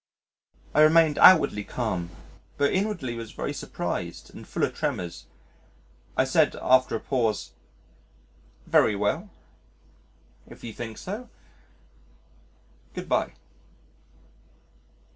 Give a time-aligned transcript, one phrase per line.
[0.73, 2.09] I remained outwardly calm
[2.57, 5.27] but inwardly was very surprised and full of tremors.
[6.17, 7.51] I said after a pause,
[8.65, 9.29] "Very well,
[10.47, 11.29] if you think so....
[12.95, 13.33] Good bye."